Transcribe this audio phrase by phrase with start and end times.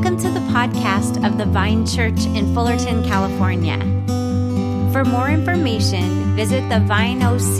[0.00, 3.76] Welcome to the podcast of the Vine Church in Fullerton, California.
[4.94, 7.58] For more information, visit thevineoc.com.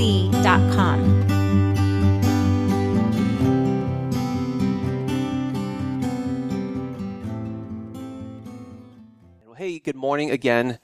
[9.58, 10.78] Hey, good morning again.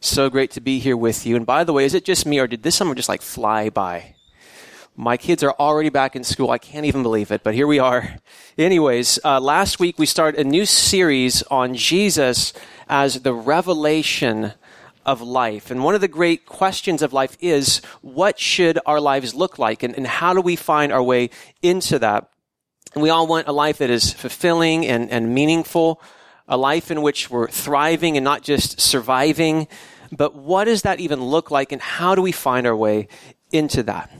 [0.00, 1.36] So great to be here with you.
[1.36, 3.68] And by the way, is it just me or did this summer just like fly
[3.68, 4.14] by?
[4.96, 6.50] My kids are already back in school.
[6.50, 8.18] I can't even believe it, but here we are.
[8.58, 12.52] Anyways, uh, last week we started a new series on Jesus
[12.90, 14.52] as the revelation
[15.06, 15.70] of life.
[15.70, 19.82] And one of the great questions of life is what should our lives look like?
[19.82, 21.30] And, and how do we find our way
[21.62, 22.28] into that?
[22.92, 26.02] And we all want a life that is fulfilling and, and meaningful,
[26.46, 29.68] a life in which we're thriving and not just surviving.
[30.12, 31.72] But what does that even look like?
[31.72, 33.08] And how do we find our way
[33.52, 34.10] into that?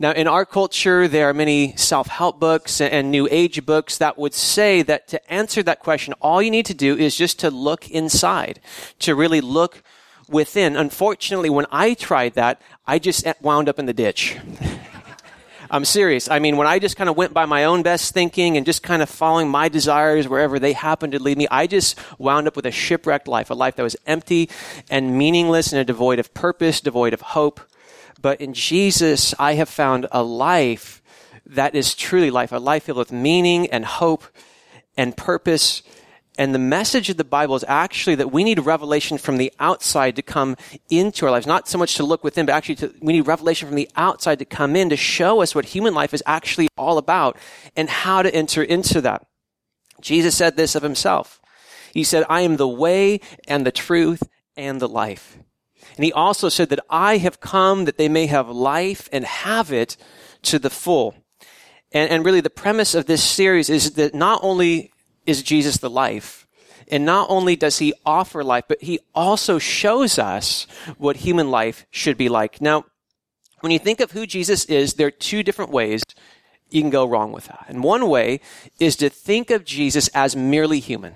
[0.00, 4.32] Now, in our culture, there are many self-help books and new age books that would
[4.32, 7.90] say that to answer that question, all you need to do is just to look
[7.90, 8.60] inside,
[9.00, 9.82] to really look
[10.28, 10.76] within.
[10.76, 14.36] Unfortunately, when I tried that, I just wound up in the ditch.
[15.70, 16.30] I'm serious.
[16.30, 18.82] I mean, when I just kind of went by my own best thinking and just
[18.82, 22.56] kind of following my desires wherever they happened to lead me, I just wound up
[22.56, 24.48] with a shipwrecked life, a life that was empty
[24.88, 27.60] and meaningless and devoid of purpose, devoid of hope.
[28.20, 31.02] But in Jesus, I have found a life
[31.46, 34.24] that is truly life, a life filled with meaning and hope
[34.96, 35.82] and purpose.
[36.36, 40.16] And the message of the Bible is actually that we need revelation from the outside
[40.16, 40.56] to come
[40.90, 41.46] into our lives.
[41.46, 44.38] Not so much to look within, but actually to, we need revelation from the outside
[44.40, 47.36] to come in to show us what human life is actually all about
[47.76, 49.26] and how to enter into that.
[50.00, 51.40] Jesus said this of himself.
[51.92, 54.22] He said, I am the way and the truth
[54.56, 55.38] and the life.
[55.98, 59.72] And he also said that I have come that they may have life and have
[59.72, 59.96] it
[60.42, 61.16] to the full.
[61.90, 64.92] And, and really the premise of this series is that not only
[65.26, 66.46] is Jesus the life,
[66.86, 71.84] and not only does he offer life, but he also shows us what human life
[71.90, 72.60] should be like.
[72.60, 72.84] Now,
[73.58, 76.04] when you think of who Jesus is, there are two different ways
[76.70, 77.66] you can go wrong with that.
[77.66, 78.40] And one way
[78.78, 81.14] is to think of Jesus as merely human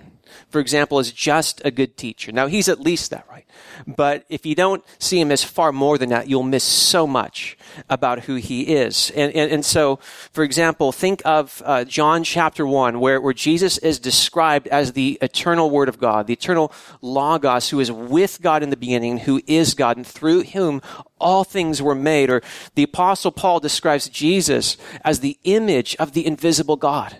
[0.48, 2.32] for example, is just a good teacher.
[2.32, 3.46] Now, he's at least that, right?
[3.86, 7.56] But if you don't see him as far more than that, you'll miss so much
[7.88, 9.10] about who he is.
[9.14, 9.96] And, and, and so,
[10.32, 15.18] for example, think of uh, John chapter 1, where, where Jesus is described as the
[15.20, 19.40] eternal Word of God, the eternal Logos, who is with God in the beginning, who
[19.46, 20.82] is God, and through whom
[21.18, 22.30] all things were made.
[22.30, 22.42] Or
[22.74, 27.18] the Apostle Paul describes Jesus as the image of the invisible God.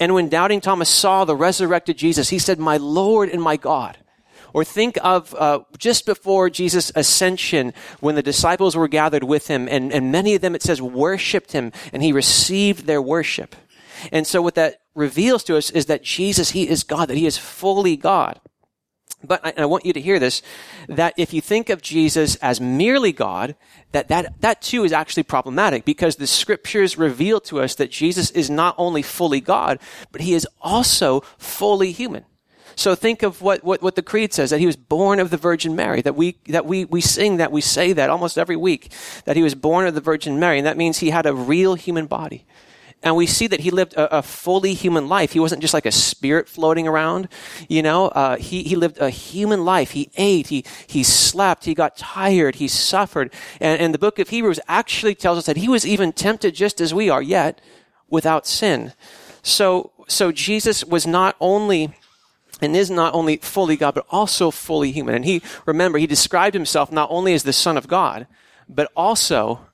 [0.00, 3.98] And when doubting Thomas saw the resurrected Jesus, he said, my Lord and my God.
[4.52, 9.68] Or think of uh, just before Jesus' ascension, when the disciples were gathered with him,
[9.70, 13.54] and, and many of them, it says, worshiped him, and he received their worship.
[14.10, 17.26] And so what that reveals to us is that Jesus, he is God, that he
[17.26, 18.40] is fully God.
[19.22, 20.40] But I, I, want you to hear this,
[20.88, 23.54] that if you think of Jesus as merely God,
[23.92, 28.30] that, that, that too is actually problematic because the scriptures reveal to us that Jesus
[28.30, 29.78] is not only fully God,
[30.10, 32.24] but he is also fully human.
[32.76, 35.36] So think of what, what, what the creed says, that he was born of the
[35.36, 38.90] Virgin Mary, that we, that we, we sing that, we say that almost every week,
[39.26, 41.74] that he was born of the Virgin Mary, and that means he had a real
[41.74, 42.46] human body.
[43.02, 45.32] And we see that he lived a, a, fully human life.
[45.32, 47.28] He wasn't just like a spirit floating around,
[47.66, 48.08] you know.
[48.08, 49.92] Uh, he he lived a human life.
[49.92, 50.48] He ate.
[50.48, 51.64] He he slept.
[51.64, 52.56] He got tired.
[52.56, 53.32] He suffered.
[53.58, 56.80] And, and the book of Hebrews actually tells us that he was even tempted just
[56.80, 57.60] as we are, yet
[58.10, 58.92] without sin.
[59.42, 61.94] So so Jesus was not only
[62.60, 65.14] and is not only fully God, but also fully human.
[65.14, 68.26] And he remember he described himself not only as the Son of God,
[68.68, 69.66] but also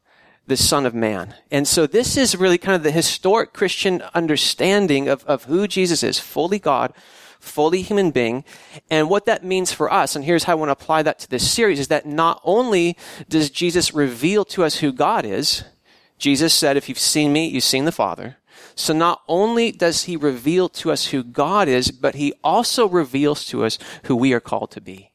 [0.47, 1.35] the Son of Man.
[1.51, 6.03] And so this is really kind of the historic Christian understanding of, of who Jesus
[6.03, 6.93] is, fully God,
[7.41, 8.45] fully human being,
[8.91, 10.15] and what that means for us.
[10.15, 12.97] And here's how I want to apply that to this series is that not only
[13.29, 15.65] does Jesus reveal to us who God is,
[16.19, 18.37] Jesus said, if you've seen me, you've seen the Father.
[18.75, 23.45] So not only does he reveal to us who God is, but he also reveals
[23.47, 25.13] to us who we are called to be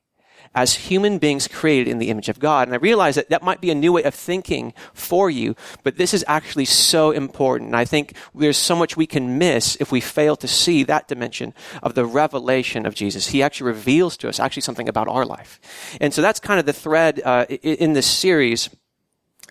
[0.53, 2.67] as human beings created in the image of God.
[2.67, 5.97] And I realize that that might be a new way of thinking for you, but
[5.97, 7.73] this is actually so important.
[7.73, 11.53] I think there's so much we can miss if we fail to see that dimension
[11.81, 13.27] of the revelation of Jesus.
[13.27, 15.59] He actually reveals to us actually something about our life.
[16.01, 18.69] And so that's kind of the thread uh, in this series.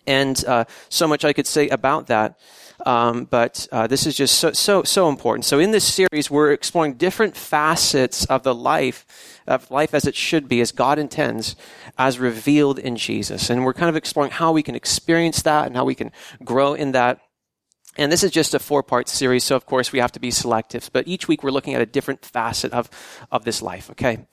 [0.06, 2.38] And uh, so much I could say about that.
[2.86, 5.44] Um, but uh, this is just so so so important.
[5.44, 9.06] So in this series, we're exploring different facets of the life
[9.46, 11.56] of life as it should be, as God intends,
[11.98, 13.50] as revealed in Jesus.
[13.50, 16.12] And we're kind of exploring how we can experience that and how we can
[16.44, 17.20] grow in that.
[17.96, 20.30] And this is just a four part series, so of course we have to be
[20.30, 20.90] selective.
[20.92, 22.88] But each week we're looking at a different facet of,
[23.32, 24.26] of this life, okay?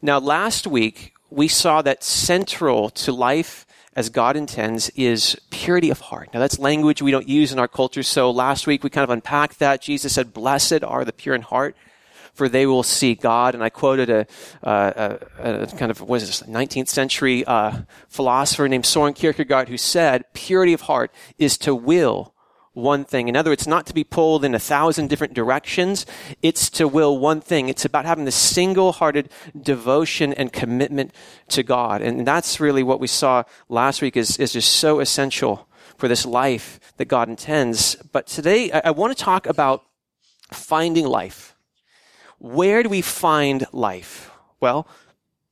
[0.00, 3.63] Now, last week we saw that central to life
[3.96, 6.30] as God intends is purity of heart.
[6.34, 8.02] Now that's language we don't use in our culture.
[8.02, 9.80] So last week we kind of unpacked that.
[9.80, 11.76] Jesus said, blessed are the pure in heart
[12.34, 13.54] for they will see God.
[13.54, 14.26] And I quoted a,
[14.62, 19.78] a, a kind of, what is this, 19th century uh, philosopher named Soren Kierkegaard who
[19.78, 22.33] said, purity of heart is to will
[22.74, 23.28] one thing.
[23.28, 26.04] In other words, not to be pulled in a thousand different directions.
[26.42, 27.68] It's to will one thing.
[27.68, 31.14] It's about having the single-hearted devotion and commitment
[31.48, 32.02] to God.
[32.02, 36.26] And that's really what we saw last week is, is just so essential for this
[36.26, 37.94] life that God intends.
[38.12, 39.84] But today I, I want to talk about
[40.52, 41.54] finding life.
[42.38, 44.30] Where do we find life?
[44.60, 44.88] Well,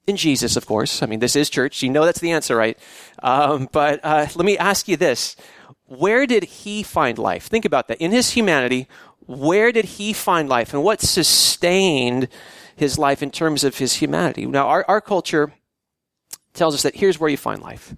[0.07, 1.03] in Jesus, of course.
[1.03, 1.83] I mean, this is church.
[1.83, 2.77] You know that's the answer, right?
[3.23, 5.37] Um, but uh, let me ask you this.
[5.99, 7.49] Where did he find life?
[7.49, 7.99] Think about that.
[7.99, 8.89] In his humanity,
[9.27, 10.73] where did he find life?
[10.73, 12.29] And what sustained
[12.75, 14.47] his life in terms of his humanity?
[14.47, 15.53] Now, our, our culture
[16.55, 17.95] tells us that here's where you find life.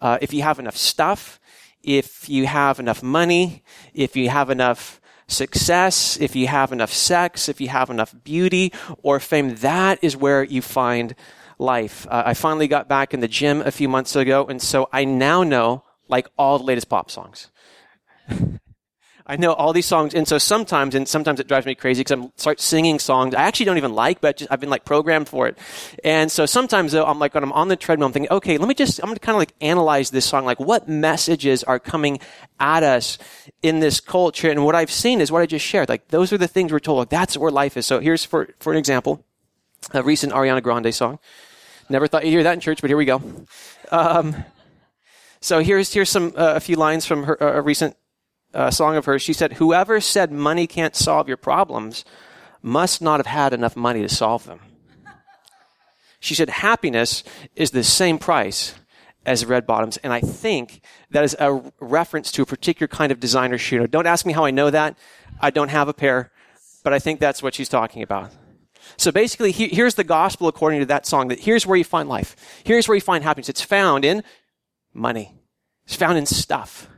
[0.00, 1.38] Uh, if you have enough stuff,
[1.82, 3.62] if you have enough money,
[3.92, 8.72] if you have enough success, if you have enough sex, if you have enough beauty
[9.02, 11.14] or fame, that is where you find
[11.58, 12.06] life.
[12.10, 15.04] Uh, I finally got back in the gym a few months ago, and so I
[15.04, 17.50] now know like all the latest pop songs.
[19.26, 22.20] I know all these songs, and so sometimes, and sometimes it drives me crazy because
[22.20, 25.30] I start singing songs I actually don't even like, but just, I've been like programmed
[25.30, 25.56] for it.
[26.02, 28.68] And so sometimes though, I'm like, when I'm on the treadmill, I'm thinking, okay, let
[28.68, 32.20] me just, I'm to kind of like analyze this song, like what messages are coming
[32.60, 33.16] at us
[33.62, 34.50] in this culture.
[34.50, 35.88] And what I've seen is what I just shared.
[35.88, 36.98] Like those are the things we're told.
[36.98, 37.86] Like, that's where life is.
[37.86, 39.24] So here's for, for an example,
[39.94, 41.18] a recent Ariana Grande song.
[41.88, 43.22] Never thought you'd hear that in church, but here we go.
[43.90, 44.44] Um,
[45.44, 47.96] so here's here's some uh, a few lines from her, a recent
[48.54, 52.04] uh, song of hers, she said, Whoever said money can't solve your problems
[52.62, 54.60] must not have had enough money to solve them.
[56.18, 57.24] She said, Happiness
[57.54, 58.74] is the same price
[59.26, 59.98] as red bottoms.
[59.98, 60.80] And I think
[61.10, 63.86] that is a reference to a particular kind of designer shoe.
[63.86, 64.96] Don't ask me how I know that.
[65.40, 66.32] I don't have a pair,
[66.84, 68.30] but I think that's what she's talking about.
[68.96, 72.08] So basically, he, here's the gospel according to that song that here's where you find
[72.08, 72.36] life.
[72.64, 73.48] Here's where you find happiness.
[73.48, 74.22] It's found in
[74.94, 75.34] money.
[75.84, 76.88] It's found in stuff.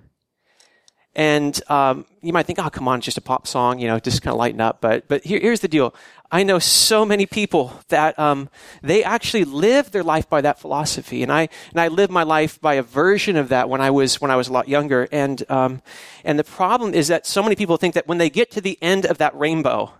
[1.16, 3.98] And um, you might think, oh, come on, it's just a pop song, you know,
[3.98, 4.82] just kind of lighten up.
[4.82, 5.94] But but here, here's the deal.
[6.30, 8.50] I know so many people that um,
[8.82, 12.60] they actually live their life by that philosophy, and I and I lived my life
[12.60, 15.08] by a version of that when I was when I was a lot younger.
[15.10, 15.80] And um,
[16.22, 18.76] and the problem is that so many people think that when they get to the
[18.82, 19.92] end of that rainbow,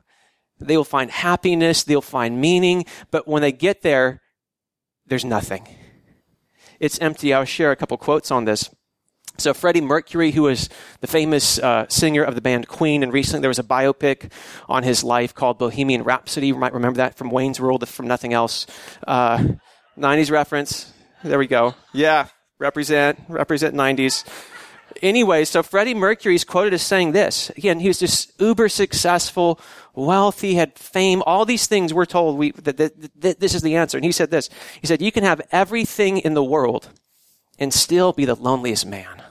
[0.59, 4.21] they will find happiness, they'll find meaning, but when they get there,
[5.07, 5.67] there's nothing.
[6.81, 7.33] It's empty.
[7.33, 8.71] I'll share a couple quotes on this.
[9.39, 10.71] So Freddie Mercury, who was
[11.01, 14.33] the famous uh, singer of the band Queen, and recently there was a biopic
[14.69, 16.49] on his life called Bohemian Rhapsody.
[16.49, 18.67] You might remember that from Wayne's World, from nothing else.
[19.07, 19.45] Uh,
[19.99, 20.93] 90s reference.
[21.23, 21.75] There we go.
[21.93, 22.29] Yeah,
[22.59, 24.25] represent, represent 90s.
[25.03, 27.51] Anyway, so Freddie Mercury is quoted as saying this.
[27.51, 29.61] Again, he was just uber successful,
[29.95, 33.77] wealthy, had fame, all these things we're told we, that, that, that this is the
[33.77, 33.99] answer.
[33.99, 34.49] And he said this.
[34.81, 36.89] He said, you can have everything in the world
[37.59, 39.23] and still be the loneliest man.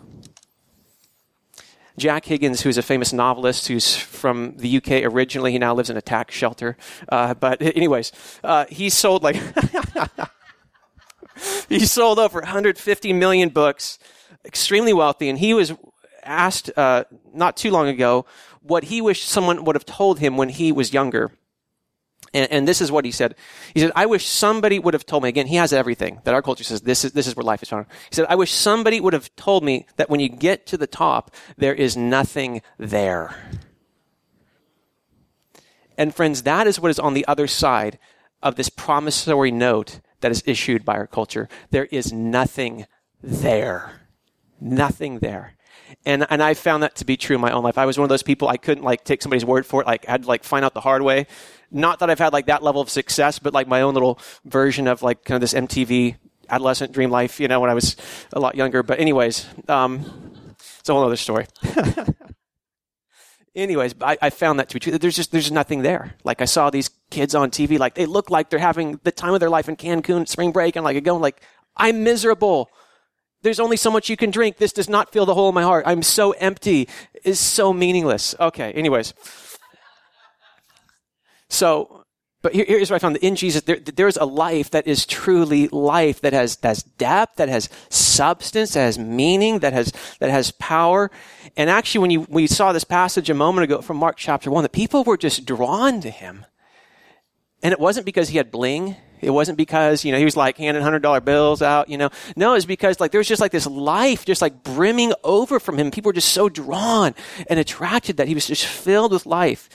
[1.97, 5.95] Jack Higgins, who's a famous novelist who's from the UK originally, he now lives in
[5.95, 6.75] a tax shelter.
[7.07, 8.11] Uh, but anyways,
[8.43, 9.35] uh, he sold like
[11.69, 13.97] he sold over 150 million books,
[14.45, 15.73] extremely wealthy, and he was
[16.23, 18.25] asked uh, not too long ago
[18.61, 21.31] what he wished someone would have told him when he was younger.
[22.33, 23.35] And, and, this is what he said.
[23.73, 26.41] He said, I wish somebody would have told me, again, he has everything that our
[26.41, 27.85] culture says this is, this is where life is found.
[28.09, 30.87] He said, I wish somebody would have told me that when you get to the
[30.87, 33.35] top, there is nothing there.
[35.97, 37.99] And friends, that is what is on the other side
[38.43, 41.47] of this promissory note that is issued by our culture.
[41.71, 42.85] There is nothing
[43.21, 44.04] there.
[44.59, 45.53] Nothing there.
[46.05, 47.77] And, and I found that to be true in my own life.
[47.77, 49.87] I was one of those people I couldn't like take somebody's word for it.
[49.87, 51.27] Like I had to like find out the hard way.
[51.71, 54.87] Not that I've had like that level of success, but like my own little version
[54.87, 56.15] of like kind of this MTV
[56.49, 57.95] adolescent dream life, you know, when I was
[58.33, 58.83] a lot younger.
[58.83, 60.05] But anyways, um,
[60.79, 61.47] it's a whole other story.
[63.55, 64.97] anyways, I, I, found that to be true.
[64.97, 66.15] There's just there's nothing there.
[66.23, 69.33] Like I saw these kids on TV, like they look like they're having the time
[69.33, 71.41] of their life in Cancun spring break, and like going like
[71.75, 72.69] I'm miserable.
[73.45, 74.57] There's only so much you can drink.
[74.57, 75.85] This does not fill the hole in my heart.
[75.85, 76.89] I'm so empty.
[77.23, 78.33] It's so meaningless.
[78.39, 79.13] Okay, anyways.
[81.47, 82.03] So
[82.45, 83.17] But here, here's what I found.
[83.17, 87.37] In Jesus, there, there's a life that is truly life, that has, that has depth,
[87.37, 91.09] that has substance, that has meaning, that has, that has power.
[91.57, 94.61] And actually, when you, we saw this passage a moment ago from Mark chapter 1,
[94.61, 96.45] the people were just drawn to him.
[97.63, 98.95] And it wasn't because he had bling.
[99.25, 102.09] It wasn't because, you know, he was like handing hundred dollar bills out, you know.
[102.35, 105.77] No, it's because like there was just like this life just like brimming over from
[105.79, 105.89] him.
[105.89, 107.15] People were just so drawn
[107.49, 109.67] and attracted that he was just filled with life.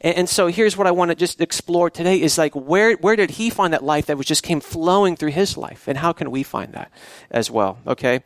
[0.00, 3.14] And, and so here's what I want to just explore today is like where, where
[3.14, 5.86] did he find that life that was just came flowing through his life?
[5.86, 6.90] And how can we find that
[7.30, 7.78] as well?
[7.86, 8.22] Okay.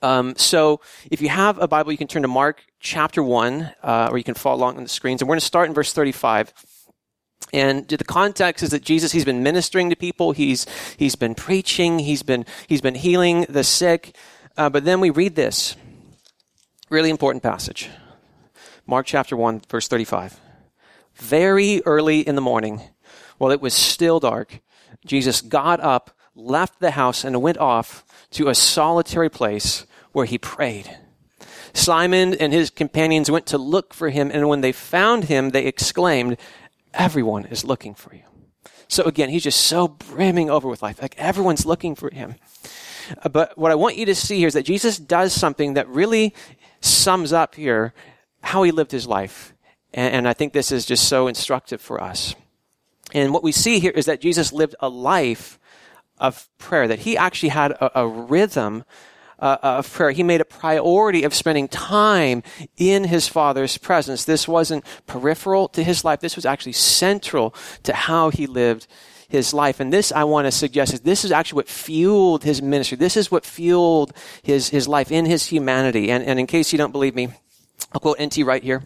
[0.00, 4.08] Um, so if you have a Bible, you can turn to Mark chapter 1, uh,
[4.10, 5.20] or you can follow along on the screens.
[5.20, 6.52] And we're going to start in verse 35.
[7.52, 10.32] And the context is that Jesus, he's been ministering to people.
[10.32, 12.00] He's, he's been preaching.
[12.00, 14.16] He's been, he's been healing the sick.
[14.56, 15.76] Uh, but then we read this
[16.90, 17.90] really important passage.
[18.86, 20.40] Mark chapter 1, verse 35
[21.16, 22.80] very early in the morning,
[23.38, 24.60] while it was still dark,
[25.06, 30.38] Jesus got up, left the house, and went off to a solitary place where he
[30.38, 30.98] prayed.
[31.72, 35.66] Simon and his companions went to look for him, and when they found him, they
[35.66, 36.36] exclaimed,
[36.94, 38.22] Everyone is looking for you.
[38.88, 41.02] So again, he's just so brimming over with life.
[41.02, 42.36] Like everyone's looking for him.
[43.22, 45.88] Uh, but what I want you to see here is that Jesus does something that
[45.88, 46.34] really
[46.80, 47.92] sums up here
[48.42, 49.54] how he lived his life.
[49.92, 52.34] And, I think this is just so instructive for us.
[53.12, 55.58] And what we see here is that Jesus lived a life
[56.18, 58.84] of prayer, that he actually had a, a rhythm
[59.44, 60.10] uh, of prayer.
[60.10, 62.42] He made a priority of spending time
[62.78, 64.24] in his Father's presence.
[64.24, 66.20] This wasn't peripheral to his life.
[66.20, 68.86] This was actually central to how he lived
[69.28, 69.80] his life.
[69.80, 72.96] And this, I want to suggest, is this is actually what fueled his ministry.
[72.96, 76.10] This is what fueled his, his life in his humanity.
[76.10, 77.28] And, and in case you don't believe me,
[77.92, 78.42] I'll quote N.T.
[78.44, 78.82] Wright here.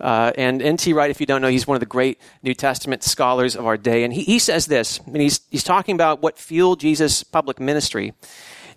[0.00, 0.92] Uh, and N.T.
[0.94, 3.76] Wright, if you don't know, he's one of the great New Testament scholars of our
[3.76, 4.04] day.
[4.04, 8.14] And he, he says this, and he's, he's talking about what fueled Jesus' public ministry.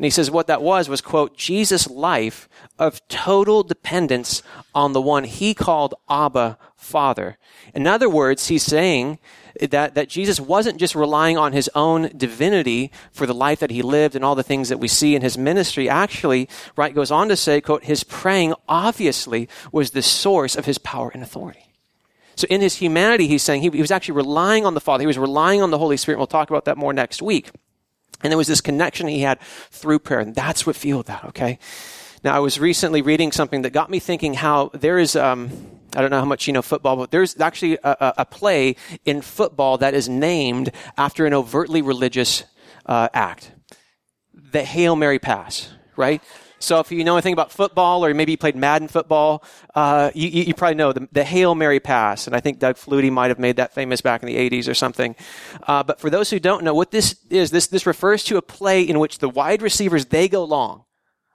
[0.02, 4.42] And he says what that was was, quote, Jesus' life of total dependence
[4.74, 7.38] on the one he called Abba, Father.
[7.76, 9.20] In other words, he's saying
[9.60, 13.84] that, that Jesus wasn't just relying on his own divinity for the life that he
[13.84, 15.88] lived and all the things that we see in his ministry.
[15.88, 20.80] Actually, Wright goes on to say, quote, his praying obviously was the source of his
[20.80, 21.68] power and authority.
[22.36, 25.04] So in his humanity, he's saying he, he was actually relying on the Father.
[25.04, 26.18] He was relying on the Holy Spirit.
[26.18, 27.52] We'll talk about that more next week.
[28.24, 31.60] And there was this connection he had through prayer, and that's what fueled that, okay?
[32.24, 35.50] Now, I was recently reading something that got me thinking how there is, um,
[35.96, 38.76] I don't know how much you know football, but there's actually a, a play
[39.06, 42.44] in football that is named after an overtly religious
[42.86, 43.52] uh, act.
[44.34, 46.22] The Hail Mary pass, right?
[46.64, 49.44] So if you know anything about football, or maybe you played Madden football,
[49.76, 52.28] uh, you, you, probably know the, the, Hail Mary pass.
[52.28, 54.74] And I think Doug Flutie might have made that famous back in the 80s or
[54.74, 55.16] something.
[55.68, 58.42] Uh, but for those who don't know, what this is, this, this refers to a
[58.42, 60.86] play in which the wide receivers, they go long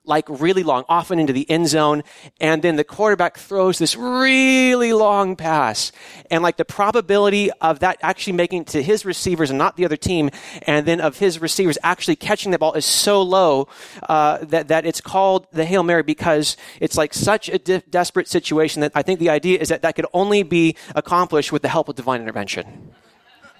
[0.06, 2.02] like really long, often into the end zone.
[2.40, 5.92] And then the quarterback throws this really long pass.
[6.30, 9.96] And like the probability of that actually making to his receivers and not the other
[9.96, 10.30] team,
[10.62, 13.68] and then of his receivers actually catching the ball is so low
[14.08, 18.28] uh, that, that it's called the Hail Mary because it's like such a de- desperate
[18.28, 21.68] situation that I think the idea is that that could only be accomplished with the
[21.68, 22.92] help of divine intervention.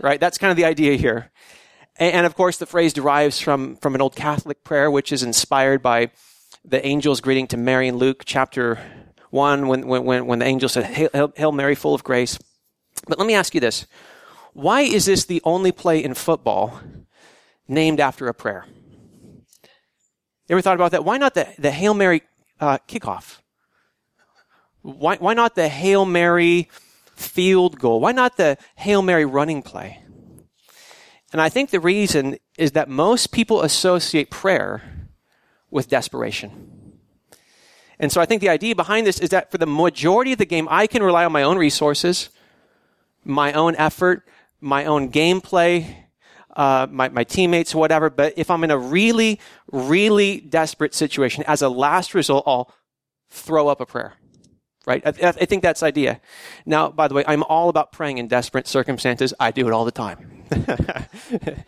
[0.00, 0.20] Right?
[0.20, 1.30] That's kind of the idea here.
[1.98, 5.22] And, and of course, the phrase derives from, from an old Catholic prayer, which is
[5.22, 6.10] inspired by
[6.68, 8.78] the angel's greeting to Mary in Luke chapter
[9.30, 12.38] 1 when, when, when the angel said, Hail, Hail Mary, full of grace.
[13.06, 13.86] But let me ask you this.
[14.52, 16.80] Why is this the only play in football
[17.68, 18.66] named after a prayer?
[19.62, 21.04] You ever thought about that?
[21.04, 22.22] Why not the, the Hail Mary
[22.58, 23.38] uh, kickoff?
[24.82, 26.68] Why, why not the Hail Mary
[27.14, 28.00] field goal?
[28.00, 30.02] Why not the Hail Mary running play?
[31.32, 34.95] And I think the reason is that most people associate prayer
[35.70, 36.86] with desperation.
[37.98, 40.44] And so I think the idea behind this is that for the majority of the
[40.44, 42.28] game, I can rely on my own resources,
[43.24, 44.28] my own effort,
[44.60, 45.94] my own gameplay,
[46.54, 48.10] uh, my, my teammates, whatever.
[48.10, 52.72] But if I'm in a really, really desperate situation, as a last result, I'll
[53.30, 54.14] throw up a prayer.
[54.86, 55.02] Right?
[55.04, 56.20] I, I think that's idea.
[56.64, 59.34] Now, by the way, I'm all about praying in desperate circumstances.
[59.40, 60.44] I do it all the time.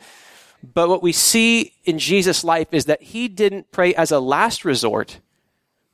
[0.63, 4.65] But what we see in Jesus' life is that he didn't pray as a last
[4.65, 5.21] resort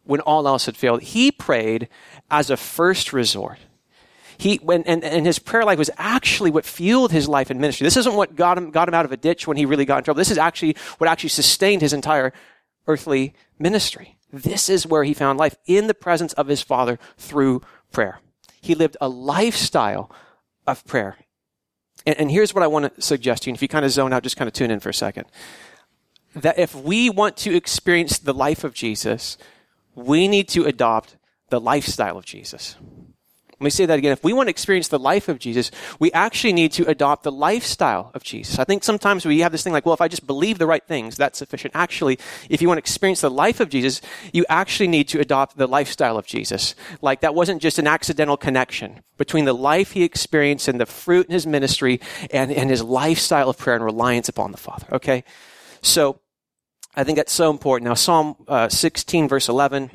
[0.05, 1.03] when all else had failed.
[1.03, 1.89] He prayed
[2.31, 3.59] as a first resort.
[4.37, 7.85] He, when, and, and his prayer life was actually what fueled his life and ministry.
[7.85, 9.99] This isn't what got him, got him out of a ditch when he really got
[9.99, 10.19] in trouble.
[10.19, 12.33] This is actually what actually sustained his entire
[12.87, 14.19] earthly ministry.
[14.33, 18.19] This is where he found life in the presence of his Father through prayer.
[18.61, 20.11] He lived a lifestyle
[20.67, 21.17] of prayer.
[22.07, 23.53] And, and here's what I want to suggest to you.
[23.53, 25.27] And if you kind of zone out, just kind of tune in for a second.
[26.35, 29.39] That if we want to experience the life of Jesus,
[29.95, 31.17] we need to adopt
[31.51, 32.77] the lifestyle of Jesus.
[33.61, 34.11] Let me say that again.
[34.11, 35.71] If we want to experience the life of Jesus,
[36.01, 38.59] we actually need to adopt the lifestyle of Jesus.
[38.59, 40.83] I think sometimes we have this thing like, well, if I just believe the right
[40.85, 41.75] things, that's sufficient.
[41.77, 42.19] Actually,
[42.51, 44.01] if you want to experience the life of Jesus,
[44.33, 46.75] you actually need to adopt the lifestyle of Jesus.
[47.01, 51.27] Like that wasn't just an accidental connection between the life he experienced and the fruit
[51.27, 52.01] in his ministry
[52.33, 54.87] and, and his lifestyle of prayer and reliance upon the Father.
[54.91, 55.23] Okay?
[55.81, 56.19] So,
[56.97, 57.89] I think that's so important.
[57.89, 59.91] Now, Psalm uh, 16, verse 11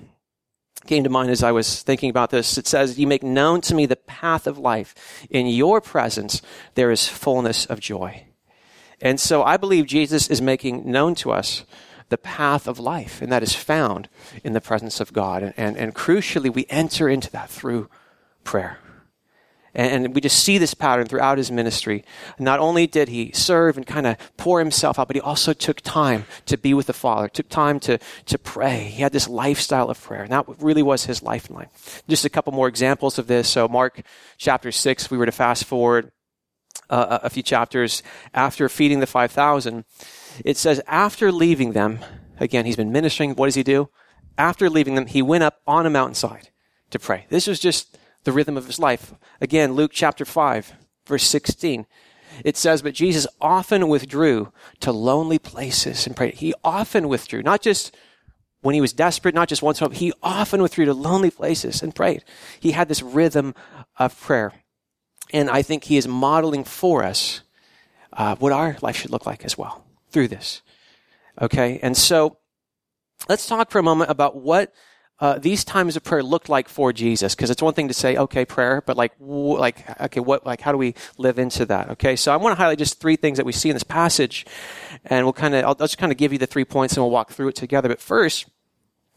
[0.85, 2.57] came to mind as I was thinking about this.
[2.57, 4.95] It says, You make known to me the path of life.
[5.29, 6.41] In your presence,
[6.75, 8.25] there is fullness of joy.
[9.01, 11.65] And so I believe Jesus is making known to us
[12.09, 14.09] the path of life, and that is found
[14.43, 15.43] in the presence of God.
[15.43, 17.87] And, and, and crucially, we enter into that through
[18.43, 18.79] prayer.
[19.79, 22.03] And we just see this pattern throughout his ministry.
[22.37, 25.79] Not only did he serve and kind of pour himself out, but he also took
[25.79, 28.79] time to be with the Father, took time to, to pray.
[28.79, 31.69] He had this lifestyle of prayer, and that really was his lifeline.
[32.09, 33.47] Just a couple more examples of this.
[33.47, 34.01] So, Mark
[34.37, 36.11] chapter 6, we were to fast forward
[36.89, 39.85] uh, a few chapters after feeding the 5,000.
[40.43, 41.99] It says, after leaving them,
[42.37, 43.33] again, he's been ministering.
[43.33, 43.89] What does he do?
[44.37, 46.49] After leaving them, he went up on a mountainside
[46.89, 47.27] to pray.
[47.29, 49.13] This was just the rhythm of his life.
[49.41, 50.73] Again, Luke chapter 5,
[51.05, 51.85] verse 16.
[52.45, 56.35] It says, But Jesus often withdrew to lonely places and prayed.
[56.35, 57.95] He often withdrew, not just
[58.61, 62.23] when he was desperate, not just once he often withdrew to lonely places and prayed.
[62.59, 63.55] He had this rhythm
[63.97, 64.53] of prayer.
[65.31, 67.41] And I think he is modeling for us
[68.13, 70.61] uh, what our life should look like as well through this.
[71.41, 71.79] Okay?
[71.81, 72.37] And so
[73.27, 74.73] let's talk for a moment about what
[75.21, 77.35] uh, these times of prayer looked like for Jesus?
[77.35, 80.71] Because it's one thing to say, okay, prayer, but like, like, okay, what, like, how
[80.71, 81.89] do we live into that?
[81.89, 84.45] Okay, so I want to highlight just three things that we see in this passage,
[85.05, 87.03] and we'll kind of, I'll, I'll just kind of give you the three points, and
[87.03, 87.89] we'll walk through it together.
[87.89, 88.47] But first,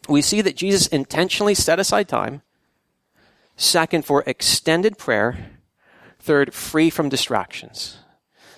[0.09, 2.43] we see that Jesus intentionally set aside time.
[3.57, 5.51] Second, for extended prayer.
[6.19, 7.99] Third, free from distractions.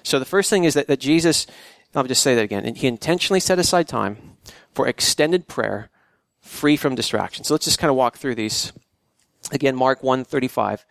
[0.02, 1.46] So the first thing is that, that Jesus,
[1.94, 4.37] I'll just say that again, he intentionally set aside time
[4.72, 5.90] for extended prayer
[6.44, 7.44] free from distraction.
[7.44, 8.72] So let's just kind of walk through these.
[9.50, 10.85] Again, Mark 1:35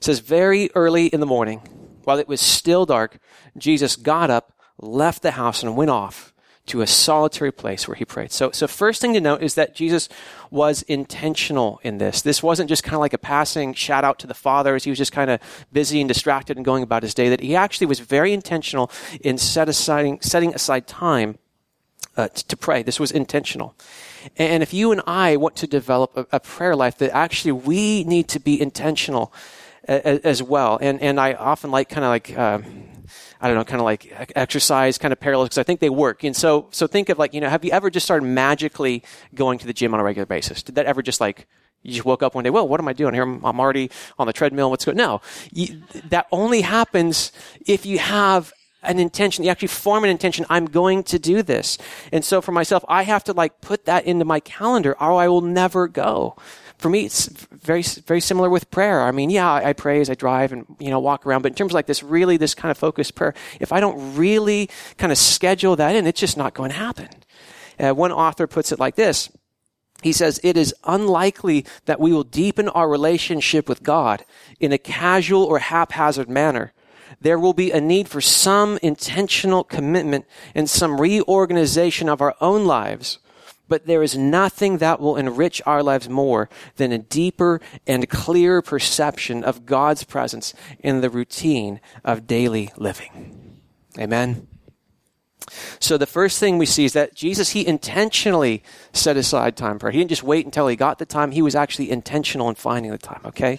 [0.00, 1.60] says very early in the morning,
[2.04, 3.18] while it was still dark,
[3.56, 6.32] Jesus got up, left the house and went off
[6.66, 8.30] to a solitary place where he prayed.
[8.30, 10.08] So, so first thing to note is that Jesus
[10.50, 12.20] was intentional in this.
[12.20, 14.90] This wasn't just kind of like a passing shout out to the Father as he
[14.90, 15.40] was just kind of
[15.72, 17.28] busy and distracted and going about his day.
[17.30, 18.90] That he actually was very intentional
[19.22, 21.38] in set aside, setting aside time
[22.16, 22.82] uh, to pray.
[22.82, 23.74] This was intentional.
[24.36, 28.04] And if you and I want to develop a, a prayer life, that actually we
[28.04, 29.32] need to be intentional
[29.84, 30.78] as, as well.
[30.80, 32.38] And and I often like kind of like.
[32.38, 32.60] Uh,
[33.40, 36.24] I don't know, kind of like exercise kind of parallels because I think they work.
[36.24, 39.60] And so, so think of like, you know, have you ever just started magically going
[39.60, 40.60] to the gym on a regular basis?
[40.62, 41.46] Did that ever just like,
[41.82, 43.22] you just woke up one day, well, what am I doing here?
[43.22, 44.70] I'm, I'm already on the treadmill.
[44.70, 44.96] What's going?
[44.96, 45.20] No,
[45.52, 47.30] you, that only happens
[47.64, 48.52] if you have
[48.88, 49.44] an intention.
[49.44, 50.46] You actually form an intention.
[50.48, 51.78] I'm going to do this.
[52.12, 55.28] And so for myself, I have to like put that into my calendar or I
[55.28, 56.36] will never go.
[56.78, 59.02] For me, it's very, very similar with prayer.
[59.02, 61.56] I mean, yeah, I, pray as I drive and, you know, walk around, but in
[61.56, 65.10] terms of like this really, this kind of focused prayer, if I don't really kind
[65.10, 67.08] of schedule that in, it's just not going to happen.
[67.80, 69.28] Uh, one author puts it like this.
[70.02, 74.24] He says, it is unlikely that we will deepen our relationship with God
[74.60, 76.72] in a casual or haphazard manner
[77.20, 82.64] there will be a need for some intentional commitment and some reorganization of our own
[82.64, 83.18] lives.
[83.66, 88.62] But there is nothing that will enrich our lives more than a deeper and clearer
[88.62, 93.58] perception of God's presence in the routine of daily living.
[93.98, 94.46] Amen.
[95.80, 99.88] So the first thing we see is that Jesus, he intentionally set aside time for
[99.88, 99.94] it.
[99.94, 101.32] He didn't just wait until he got the time.
[101.32, 103.58] He was actually intentional in finding the time, okay?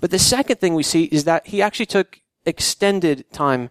[0.00, 3.70] But the second thing we see is that he actually took extended time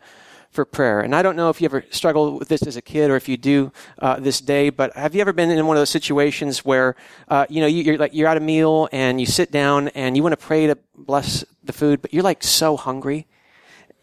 [0.50, 1.02] for prayer.
[1.02, 3.30] And I don't know if you ever struggled with this as a kid or if
[3.30, 6.66] you do uh, this day, but have you ever been in one of those situations
[6.66, 6.96] where
[7.28, 10.18] uh, you know you, are like you're at a meal and you sit down and
[10.18, 13.28] you want to pray to bless the food, but you're like so hungry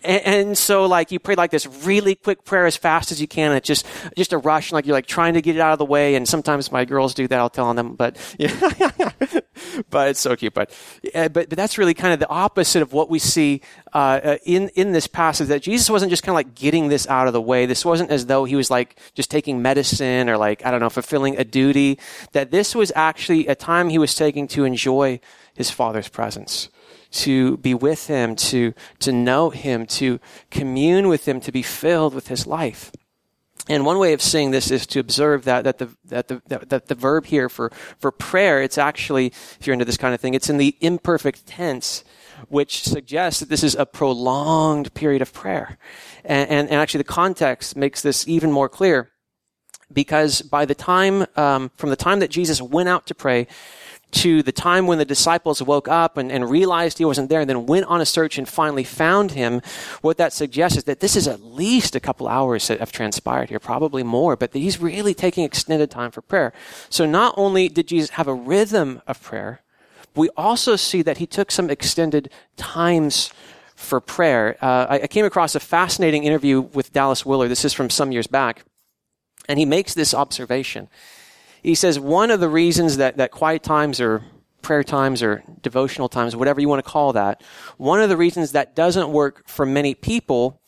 [0.02, 3.50] and, so like you pray like this really quick prayer as fast as you can.
[3.50, 4.72] And it's just, just a rush.
[4.72, 6.14] Like you're like trying to get it out of the way.
[6.14, 7.38] And sometimes my girls do that.
[7.38, 8.54] I'll tell them, but yeah,
[9.90, 10.54] but it's so cute.
[10.54, 10.70] But,
[11.12, 14.68] but, but that's really kind of the opposite of what we see, uh, uh, in,
[14.70, 17.42] in this passage that Jesus wasn't just kind of like getting this out of the
[17.42, 17.66] way.
[17.66, 20.90] This wasn't as though he was like just taking medicine or like, I don't know,
[20.90, 21.98] fulfilling a duty.
[22.32, 25.20] That this was actually a time he was taking to enjoy
[25.54, 26.68] his father's presence.
[27.10, 32.14] To be with him, to, to know him, to commune with him, to be filled
[32.14, 32.92] with his life.
[33.68, 36.86] And one way of seeing this is to observe that, that the, that the, that,
[36.86, 40.34] the verb here for, for prayer, it's actually, if you're into this kind of thing,
[40.34, 42.04] it's in the imperfect tense,
[42.48, 45.78] which suggests that this is a prolonged period of prayer.
[46.24, 49.10] And, and, and actually the context makes this even more clear
[49.92, 53.48] because by the time, um, from the time that Jesus went out to pray
[54.16, 57.50] to the time when the disciples woke up and, and realized he wasn't there and
[57.50, 59.60] then went on a search and finally found him,
[60.00, 63.50] what that suggests is that this is at least a couple hours that have transpired
[63.50, 66.52] here, probably more, but that he's really taking extended time for prayer.
[66.88, 69.60] So not only did Jesus have a rhythm of prayer,
[70.14, 73.30] we also see that he took some extended times
[73.74, 74.56] for prayer.
[74.62, 77.50] Uh, I, I came across a fascinating interview with Dallas Willard.
[77.50, 78.64] This is from some years back.
[79.48, 80.88] And he makes this observation.
[81.66, 84.22] He says one of the reasons that, that quiet times or
[84.62, 87.42] prayer times or devotional times, whatever you want to call that,
[87.76, 90.60] one of the reasons that doesn't work for many people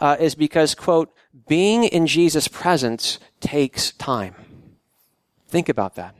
[0.00, 1.12] uh, is because, quote,
[1.48, 4.36] being in Jesus' presence takes time.
[5.48, 6.14] Think about that.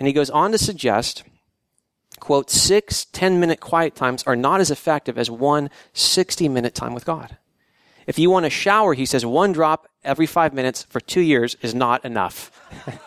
[0.00, 1.22] And he goes on to suggest,
[2.18, 6.94] quote, six 10 minute quiet times are not as effective as one 60 minute time
[6.94, 7.38] with God.
[8.06, 11.56] If you want a shower, he says, one drop every five minutes for two years
[11.62, 12.50] is not enough.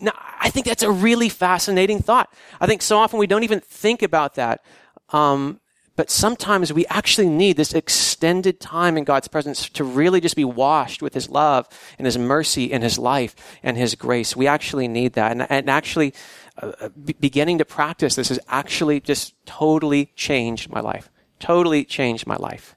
[0.00, 2.32] now, I think that's a really fascinating thought.
[2.60, 4.64] I think so often we don't even think about that.
[5.10, 5.60] Um,
[6.00, 10.46] but sometimes we actually need this extended time in God's presence to really just be
[10.46, 11.68] washed with His love
[11.98, 14.34] and His mercy and His life and His grace.
[14.34, 15.32] We actually need that.
[15.32, 16.14] And, and actually,
[16.56, 16.88] uh, uh
[17.20, 21.10] beginning to practice this has actually just totally changed my life.
[21.38, 22.76] Totally changed my life.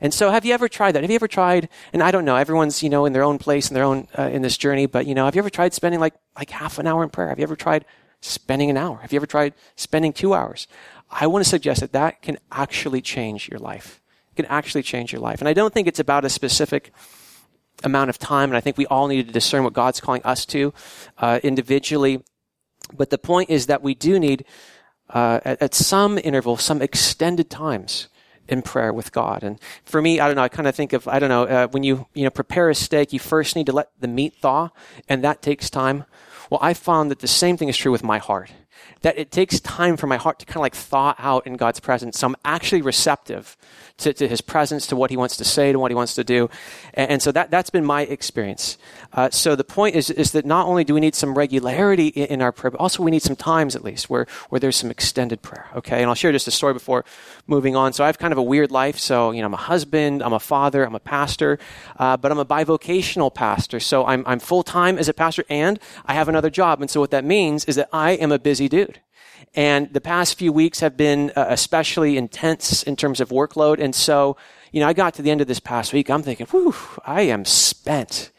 [0.00, 1.02] And so, have you ever tried that?
[1.02, 1.68] Have you ever tried?
[1.92, 2.36] And I don't know.
[2.36, 4.86] Everyone's you know in their own place in their own uh, in this journey.
[4.86, 7.28] But you know, have you ever tried spending like like half an hour in prayer?
[7.28, 7.84] Have you ever tried
[8.20, 8.98] spending an hour?
[8.98, 10.66] Have you ever tried spending two hours?
[11.10, 14.00] I want to suggest that that can actually change your life.
[14.32, 15.40] It can actually change your life.
[15.40, 16.92] And I don't think it's about a specific
[17.84, 18.50] amount of time.
[18.50, 20.72] And I think we all need to discern what God's calling us to
[21.18, 22.22] uh, individually.
[22.92, 24.44] But the point is that we do need,
[25.10, 28.08] uh, at, at some interval, some extended times
[28.48, 29.42] in prayer with God.
[29.42, 31.66] And for me, I don't know, I kind of think of, I don't know, uh,
[31.68, 34.70] when you, you know, prepare a steak, you first need to let the meat thaw,
[35.08, 36.04] and that takes time.
[36.50, 38.50] Well, I found that the same thing is true with my heart
[39.02, 41.80] that it takes time for my heart to kind of like thaw out in God's
[41.80, 42.18] presence.
[42.18, 43.56] So I'm actually receptive
[43.98, 46.24] to, to his presence, to what he wants to say, to what he wants to
[46.24, 46.50] do.
[46.94, 48.78] And, and so that, that's been my experience.
[49.12, 52.26] Uh, so the point is, is that not only do we need some regularity in,
[52.26, 54.90] in, our prayer, but also we need some times at least where, where there's some
[54.90, 55.66] extended prayer.
[55.74, 56.00] Okay.
[56.00, 57.04] And I'll share just a story before
[57.46, 57.92] moving on.
[57.92, 58.98] So I have kind of a weird life.
[58.98, 61.58] So, you know, I'm a husband, I'm a father, I'm a pastor,
[61.98, 63.80] uh, but I'm a bivocational pastor.
[63.80, 66.82] So I'm, I'm full time as a pastor and I have another job.
[66.82, 69.00] And so what that means is that I am a busy dude.
[69.54, 73.80] And the past few weeks have been uh, especially intense in terms of workload.
[73.80, 74.36] And so,
[74.70, 76.74] you know, I got to the end of this past week, I'm thinking, whew,
[77.04, 78.30] I am spent.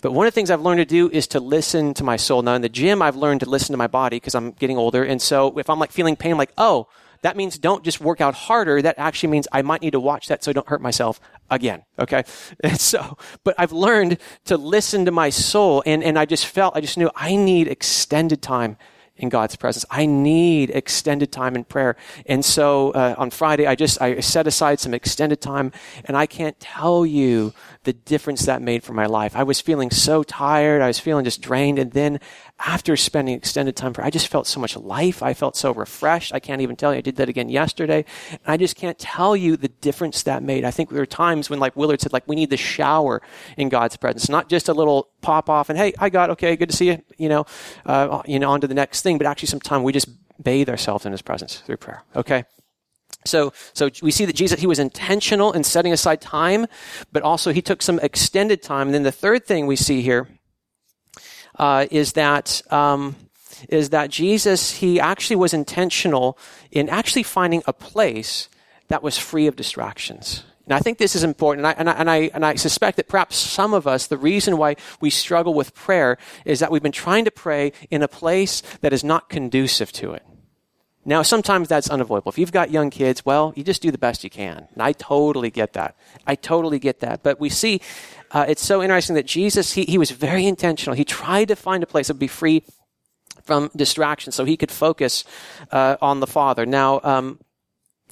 [0.00, 2.42] But one of the things I've learned to do is to listen to my soul.
[2.42, 5.02] Now in the gym, I've learned to listen to my body because I'm getting older.
[5.04, 6.86] And so if I'm like feeling pain, I'm like, oh,
[7.22, 8.80] that means don't just work out harder.
[8.80, 11.82] That actually means I might need to watch that so I don't hurt myself again.
[11.98, 12.24] Okay.
[12.62, 16.76] And so, but I've learned to listen to my soul and, and I just felt,
[16.76, 18.76] I just knew I need extended time
[19.20, 19.84] in God's presence.
[19.90, 21.96] I need extended time in prayer.
[22.26, 25.72] And so uh, on Friday, I just I set aside some extended time,
[26.06, 27.52] and I can't tell you
[27.84, 29.34] the difference that made for my life.
[29.34, 30.82] I was feeling so tired.
[30.82, 31.78] I was feeling just drained.
[31.78, 32.20] And then
[32.58, 35.22] after spending extended time for, I just felt so much life.
[35.22, 36.34] I felt so refreshed.
[36.34, 36.98] I can't even tell you.
[36.98, 38.04] I did that again yesterday.
[38.30, 40.64] And I just can't tell you the difference that made.
[40.64, 43.22] I think there were times when, like Willard said, like we need the shower
[43.56, 46.68] in God's presence, not just a little pop off and, hey, hi God, okay, good
[46.68, 47.46] to see you, you know,
[47.86, 50.08] uh, you know, on to the next thing, but actually some time we just
[50.42, 52.02] bathe ourselves in his presence through prayer.
[52.16, 52.44] Okay.
[53.26, 56.66] So, so we see that Jesus, he was intentional in setting aside time,
[57.12, 58.88] but also he took some extended time.
[58.88, 60.28] And then the third thing we see here
[61.58, 63.16] uh, is that um,
[63.68, 66.38] is that Jesus, he actually was intentional
[66.70, 68.48] in actually finding a place
[68.88, 70.44] that was free of distractions.
[70.64, 72.96] And I think this is important, and I, and I, and I, and I suspect
[72.98, 76.82] that perhaps some of us, the reason why we struggle with prayer is that we've
[76.82, 80.22] been trying to pray in a place that is not conducive to it.
[81.04, 82.30] Now, sometimes that's unavoidable.
[82.30, 84.68] If you've got young kids, well, you just do the best you can.
[84.74, 85.96] And I totally get that.
[86.26, 87.22] I totally get that.
[87.22, 87.80] But we see,
[88.32, 90.94] uh, it's so interesting that Jesus, he, he was very intentional.
[90.94, 92.64] He tried to find a place that would be free
[93.44, 95.24] from distraction so he could focus
[95.72, 96.66] uh, on the Father.
[96.66, 97.38] Now, um,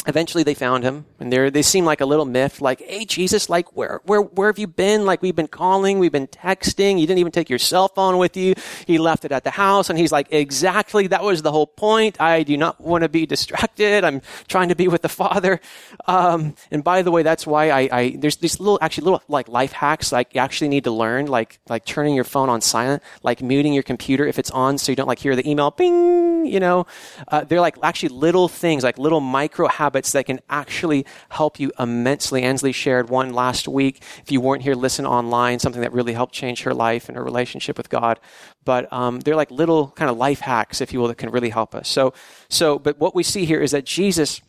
[0.07, 3.51] eventually they found him and they they seem like a little myth like hey jesus
[3.51, 5.05] like where where where have you been?
[5.05, 8.37] Like we've been calling we've been texting you didn't even take your cell phone with
[8.37, 8.55] you
[8.87, 12.21] he left it at the house and he's like exactly that was the whole point
[12.21, 15.61] i do not want to be distracted i'm trying to be with the father.
[16.07, 19.49] Um, and by the way that's why i, I there's these little actually little like
[19.49, 23.03] life hacks like you actually need to learn like like turning your phone on silent
[23.23, 26.29] like muting your computer if it's on so you don't like hear the email ping
[26.49, 26.87] you know?
[27.29, 31.59] Uh, they're like actually little things like little micro habits habits that can actually help
[31.59, 32.43] you immensely.
[32.43, 34.03] Ansley shared one last week.
[34.23, 37.25] If you weren't here, listen online, something that really helped change her life and her
[37.25, 38.21] relationship with God.
[38.67, 41.49] But um, they're like little kind of life hacks, if you will, that can really
[41.49, 41.89] help us.
[41.89, 42.13] So,
[42.51, 44.43] so, but what we see here is that Jesus,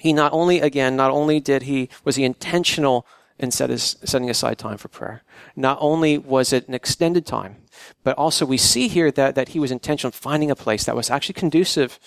[0.00, 3.06] he not only, again, not only did he, was he intentional
[3.38, 5.22] in set his, setting aside time for prayer.
[5.54, 7.56] Not only was it an extended time,
[8.02, 10.96] but also we see here that, that he was intentional in finding a place that
[10.96, 12.00] was actually conducive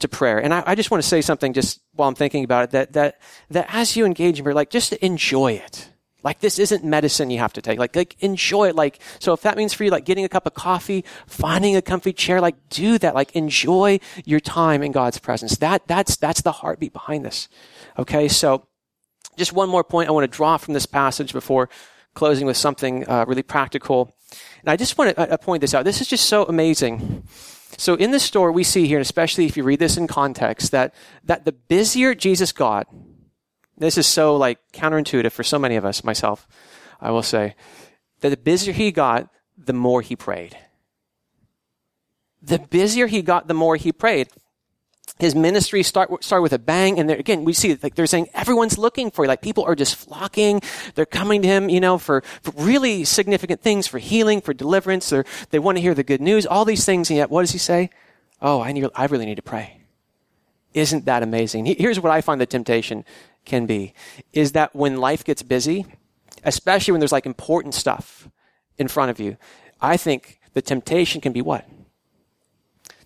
[0.00, 0.38] to prayer.
[0.38, 2.92] And I, I, just want to say something just while I'm thinking about it that,
[2.94, 5.90] that, that as you engage in prayer, like just enjoy it.
[6.22, 7.78] Like this isn't medicine you have to take.
[7.78, 8.74] Like, like enjoy it.
[8.74, 11.82] Like, so if that means for you, like getting a cup of coffee, finding a
[11.82, 13.14] comfy chair, like do that.
[13.14, 15.58] Like enjoy your time in God's presence.
[15.58, 17.48] That, that's, that's the heartbeat behind this.
[17.98, 18.26] Okay.
[18.28, 18.66] So
[19.36, 21.68] just one more point I want to draw from this passage before
[22.14, 24.14] closing with something uh, really practical.
[24.60, 25.84] And I just want to uh, point this out.
[25.84, 27.24] This is just so amazing
[27.76, 30.94] so in this story, we see here, especially if you read this in context, that,
[31.24, 32.88] that the busier Jesus got,
[33.76, 36.46] this is so like counterintuitive for so many of us, myself,
[37.00, 37.54] I will say,
[38.20, 40.56] that the busier he got, the more he prayed.
[42.42, 44.28] The busier he got, the more he prayed
[45.18, 48.76] his ministry start start with a bang, and again we see like they're saying everyone's
[48.76, 49.28] looking for you.
[49.28, 50.60] Like people are just flocking.
[50.94, 55.12] They're coming to him, you know, for, for really significant things, for healing, for deliverance.
[55.12, 56.46] Or they want to hear the good news.
[56.46, 57.90] All these things, and yet what does he say?
[58.42, 59.80] Oh, I need, I really need to pray.
[60.74, 61.66] Isn't that amazing?
[61.66, 63.04] Here's what I find the temptation
[63.44, 63.94] can be:
[64.32, 65.86] is that when life gets busy,
[66.42, 68.28] especially when there's like important stuff
[68.78, 69.36] in front of you,
[69.80, 71.64] I think the temptation can be what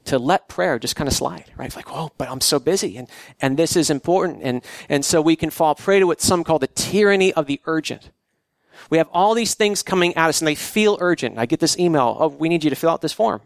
[0.08, 1.66] to let prayer just kind of slide, right?
[1.66, 3.08] It's like, oh, but I'm so busy and,
[3.40, 4.40] and this is important.
[4.42, 7.60] And, and so we can fall prey to what some call the tyranny of the
[7.66, 8.10] urgent.
[8.90, 11.38] We have all these things coming at us and they feel urgent.
[11.38, 12.16] I get this email.
[12.18, 13.42] Oh, we need you to fill out this form.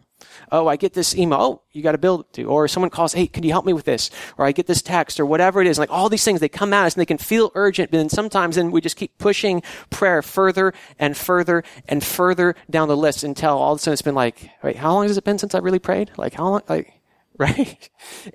[0.51, 1.39] Oh, I get this email.
[1.39, 2.45] Oh, you got build it to.
[2.45, 4.09] Or someone calls, hey, can you help me with this?
[4.37, 5.79] Or I get this text or whatever it is.
[5.79, 7.91] Like all these things, they come at us and they can feel urgent.
[7.91, 12.87] But then sometimes then we just keep pushing prayer further and further and further down
[12.87, 15.23] the list until all of a sudden it's been like, wait, how long has it
[15.23, 16.11] been since I really prayed?
[16.17, 16.61] Like how long?
[16.67, 16.93] Like,
[17.37, 17.89] right?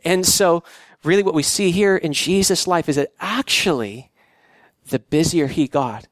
[0.04, 0.64] And so
[1.04, 4.10] really what we see here in Jesus' life is that actually
[4.88, 6.08] the busier he got,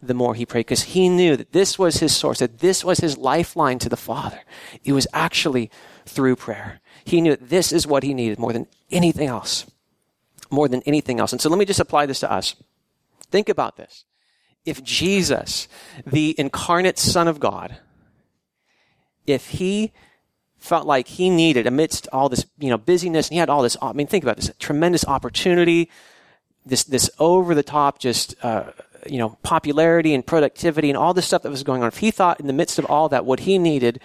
[0.00, 2.98] the more he prayed because he knew that this was his source, that this was
[2.98, 4.40] his lifeline to the Father.
[4.84, 5.70] It was actually
[6.06, 6.80] through prayer.
[7.04, 9.66] He knew that this is what he needed more than anything else.
[10.50, 11.32] More than anything else.
[11.32, 12.54] And so let me just apply this to us.
[13.30, 14.04] Think about this.
[14.64, 15.68] If Jesus,
[16.06, 17.78] the incarnate Son of God,
[19.26, 19.92] if he
[20.58, 23.76] felt like he needed, amidst all this, you know, busyness, and he had all this,
[23.80, 25.90] I mean, think about this, tremendous opportunity,
[26.66, 28.72] this, this over the top, just, uh,
[29.10, 32.10] you know, popularity and productivity and all this stuff that was going on, if he
[32.10, 34.00] thought in the midst of all that what he needed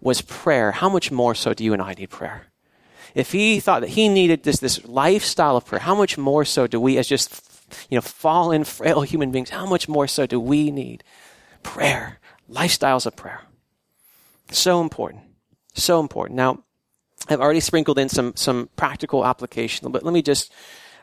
[0.00, 2.46] was prayer, how much more so do you and I need prayer?
[3.14, 6.66] If he thought that he needed this, this lifestyle of prayer, how much more so
[6.66, 7.42] do we as just,
[7.90, 11.04] you know, fallen, frail human beings, how much more so do we need
[11.62, 12.18] prayer,
[12.50, 13.42] lifestyles of prayer?
[14.50, 15.22] So important.
[15.74, 16.36] So important.
[16.36, 16.64] Now,
[17.28, 20.52] I've already sprinkled in some, some practical application, but let me just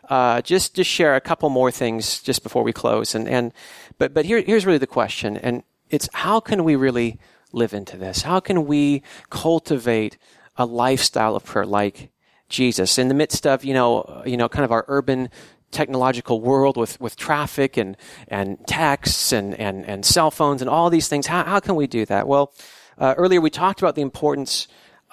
[0.10, 3.16] uh, just just share a couple more things just before we close.
[3.16, 3.54] And and
[3.98, 7.20] but but here here's really the question, and it's how can we really
[7.52, 8.24] live into this?
[8.24, 10.18] How can we cultivate
[10.58, 12.10] a lifestyle of prayer like
[12.50, 15.30] Jesus in the midst of you know you know kind of our urban
[15.72, 17.96] technological world with, with traffic and,
[18.28, 21.28] and texts and, and, and cell phones and all these things.
[21.28, 22.28] How, how can we do that?
[22.28, 22.54] Well,
[22.98, 24.68] uh, earlier we talked about the importance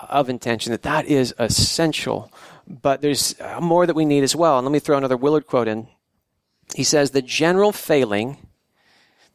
[0.09, 2.32] of intention, that that is essential
[2.66, 4.59] but there's uh, more that we need as well.
[4.59, 5.88] And let me throw another Willard quote in.
[6.74, 8.38] He says, the general failing,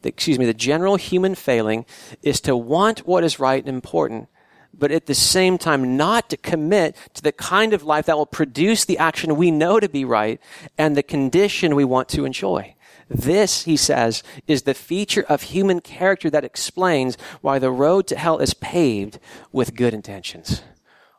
[0.01, 1.85] the, excuse me, the general human failing
[2.21, 4.27] is to want what is right and important,
[4.73, 8.25] but at the same time not to commit to the kind of life that will
[8.25, 10.39] produce the action we know to be right
[10.77, 12.75] and the condition we want to enjoy.
[13.09, 18.15] This, he says, is the feature of human character that explains why the road to
[18.15, 19.19] hell is paved
[19.51, 20.63] with good intentions.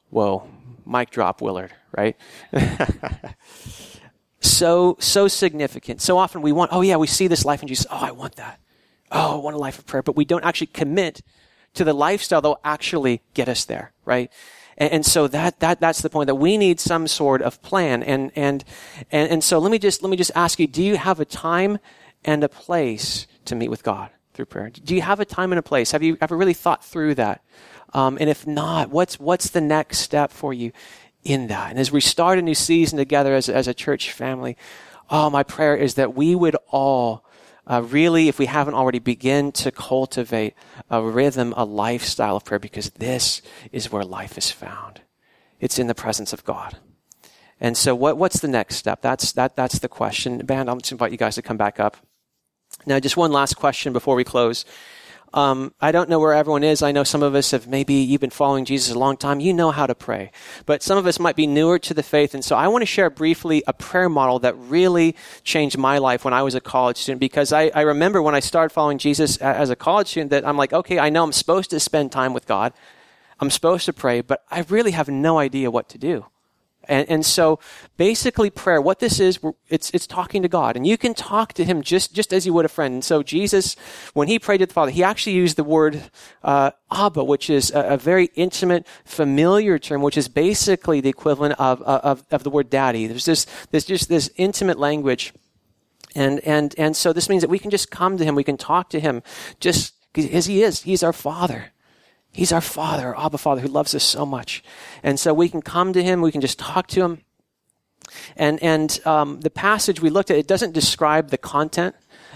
[0.08, 0.48] Whoa,
[0.86, 2.16] mic drop Willard, right?
[4.40, 6.00] so, so significant.
[6.00, 7.86] So often we want, oh yeah, we see this life in Jesus.
[7.90, 8.60] Oh, I want that.
[9.10, 10.02] Oh, I want a life of prayer.
[10.02, 11.22] But we don't actually commit
[11.74, 14.30] to the lifestyle that will actually get us there, right?
[14.76, 18.02] And, and, so that, that, that's the point that we need some sort of plan.
[18.02, 18.64] And, and,
[19.10, 21.24] and, and so let me just, let me just ask you, do you have a
[21.24, 21.78] time
[22.24, 24.70] and a place to meet with God through prayer?
[24.70, 25.92] Do you have a time and a place?
[25.92, 27.44] Have you ever really thought through that?
[27.92, 30.72] Um, and if not, what's, what's the next step for you
[31.22, 31.70] in that?
[31.70, 34.56] And as we start a new season together as, as a church family,
[35.10, 37.24] oh, my prayer is that we would all
[37.66, 40.54] uh, really, if we haven't already, begin to cultivate
[40.90, 43.40] a rhythm, a lifestyle of prayer, because this
[43.70, 45.02] is where life is found.
[45.60, 46.78] It's in the presence of God.
[47.60, 49.00] And so, what, what's the next step?
[49.02, 50.38] That's, that, that's the question.
[50.38, 51.96] Band, I'm to invite you guys to come back up.
[52.86, 54.64] Now, just one last question before we close.
[55.34, 56.82] Um, I don't know where everyone is.
[56.82, 59.40] I know some of us have maybe you've been following Jesus a long time.
[59.40, 60.30] You know how to pray.
[60.66, 62.34] But some of us might be newer to the faith.
[62.34, 66.24] And so I want to share briefly a prayer model that really changed my life
[66.24, 69.38] when I was a college student because I, I remember when I started following Jesus
[69.38, 72.34] as a college student that I'm like, okay, I know I'm supposed to spend time
[72.34, 72.74] with God.
[73.40, 76.26] I'm supposed to pray, but I really have no idea what to do.
[76.88, 77.60] And, and so
[77.96, 80.76] basically prayer, what this is, it's, it's talking to God.
[80.76, 82.94] And you can talk to Him just, just as you would a friend.
[82.94, 83.76] And so Jesus,
[84.14, 86.02] when He prayed to the Father, He actually used the word
[86.42, 91.54] uh, Abba, which is a, a, very intimate, familiar term, which is basically the equivalent
[91.58, 93.06] of, of, of the word daddy.
[93.06, 95.32] There's this, there's just this intimate language.
[96.14, 98.56] And, and, and so this means that we can just come to Him, we can
[98.56, 99.22] talk to Him
[99.60, 100.82] just as He is.
[100.82, 101.72] He's our Father.
[102.32, 104.64] He's our Father, our Abba Father, who loves us so much.
[105.02, 107.20] And so we can come to Him, we can just talk to Him.
[108.36, 111.94] And, and um, the passage we looked at, it doesn't describe the content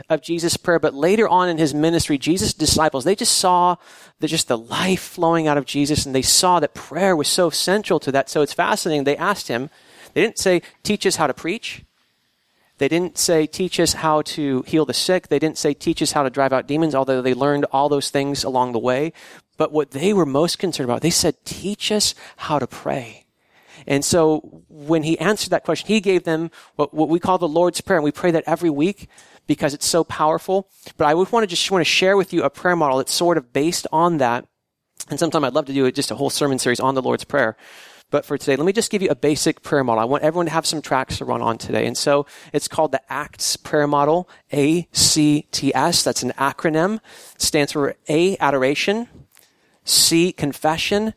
[0.08, 3.76] of Jesus' prayer, but later on in his ministry, Jesus' disciples, they just saw
[4.20, 7.50] the, just the life flowing out of Jesus, and they saw that prayer was so
[7.50, 8.28] central to that.
[8.28, 9.04] So it's fascinating.
[9.04, 9.70] They asked him,
[10.12, 11.82] they didn't say, teach us how to preach.
[12.78, 15.28] They didn't say, teach us how to heal the sick.
[15.28, 18.10] They didn't say, teach us how to drive out demons, although they learned all those
[18.10, 19.14] things along the way.
[19.56, 23.26] But what they were most concerned about, they said, teach us how to pray.
[23.86, 27.48] And so when he answered that question, he gave them what, what we call the
[27.48, 27.98] Lord's Prayer.
[27.98, 29.08] And we pray that every week
[29.46, 30.68] because it's so powerful.
[30.96, 33.12] But I would want to just want to share with you a prayer model that's
[33.12, 34.46] sort of based on that.
[35.08, 37.56] And sometime I'd love to do just a whole sermon series on the Lord's Prayer.
[38.10, 40.00] But for today, let me just give you a basic prayer model.
[40.00, 41.86] I want everyone to have some tracks to run on today.
[41.86, 46.04] And so it's called the ACTS prayer model, A-C-T-S.
[46.04, 47.00] That's an acronym.
[47.34, 49.08] It stands for A, adoration.
[49.86, 51.14] C, confession.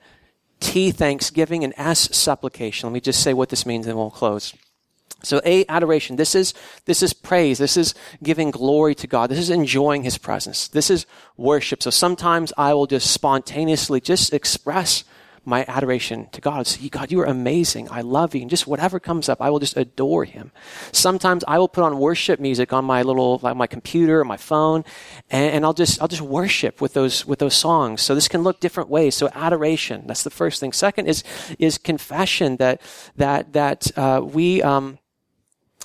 [0.62, 1.66] T, thanksgiving.
[1.66, 2.88] And S, supplication.
[2.88, 4.54] Let me just say what this means and we'll close.
[5.22, 6.16] So A, adoration.
[6.16, 6.54] This is,
[6.86, 7.58] this is praise.
[7.58, 9.30] This is giving glory to God.
[9.30, 10.70] This is enjoying His presence.
[10.70, 11.06] This is
[11.36, 11.84] worship.
[11.84, 15.04] So sometimes I will just spontaneously just express
[15.50, 16.68] my adoration to God.
[16.68, 17.90] Say, God, you are amazing.
[17.92, 18.42] I love you.
[18.42, 20.52] And just whatever comes up, I will just adore him.
[20.92, 24.38] Sometimes I will put on worship music on my little, like my computer or my
[24.38, 24.86] phone,
[25.30, 28.02] and, and I'll just, I'll just worship with those, with those songs.
[28.02, 29.16] So this can look different ways.
[29.16, 30.72] So adoration, that's the first thing.
[30.72, 31.24] Second is,
[31.58, 32.82] is confession that,
[33.16, 35.00] that, that, uh, we, um,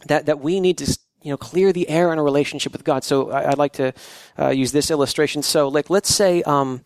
[0.07, 3.03] that, that we need to, you know, clear the air in a relationship with God.
[3.03, 3.94] So I, would like to
[4.38, 5.42] uh, use this illustration.
[5.42, 6.85] So, like, let's say, um,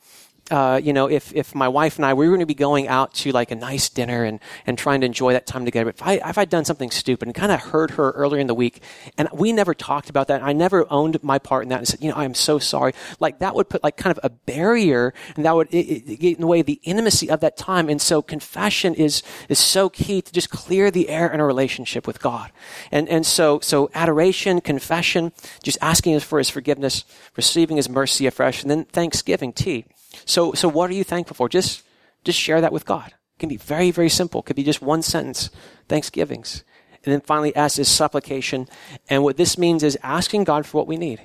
[0.51, 2.89] uh, you know, if, if my wife and I, we were going to be going
[2.89, 5.87] out to like a nice dinner and, and trying to enjoy that time together.
[5.87, 8.47] But if I, if I'd done something stupid and kind of hurt her earlier in
[8.47, 8.83] the week
[9.17, 12.03] and we never talked about that, I never owned my part in that and said,
[12.03, 12.93] you know, I'm so sorry.
[13.21, 16.37] Like that would put like kind of a barrier and that would it, it, get
[16.37, 17.89] in the way of the intimacy of that time.
[17.89, 22.07] And so confession is, is so key to just clear the air in a relationship
[22.07, 22.51] with God.
[22.91, 25.33] And, and so, so adoration, confession,
[25.63, 27.05] just asking for his forgiveness,
[27.37, 29.85] receiving his mercy afresh, and then thanksgiving, T.
[30.25, 31.49] So, so what are you thankful for?
[31.49, 31.83] Just,
[32.25, 33.09] just share that with God.
[33.09, 34.41] It can be very, very simple.
[34.41, 35.51] It could be just one sentence,
[35.89, 36.65] thanksgivings.
[37.05, 38.69] And then finally, S is supplication.
[39.09, 41.21] And what this means is asking God for what we need.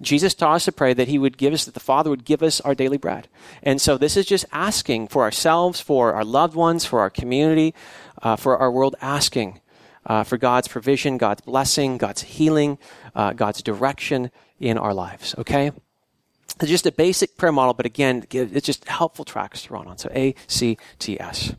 [0.00, 2.42] Jesus taught us to pray that He would give us, that the Father would give
[2.42, 3.28] us our daily bread.
[3.62, 7.74] And so this is just asking for ourselves, for our loved ones, for our community,
[8.22, 9.60] uh, for our world, asking
[10.06, 12.78] uh, for God's provision, God's blessing, God's healing,
[13.14, 15.34] uh, God's direction in our lives.
[15.36, 15.72] Okay?
[16.60, 19.98] It's just a basic prayer model, but again, it's just helpful tracks to run on.
[19.98, 21.54] So A, C, T, S.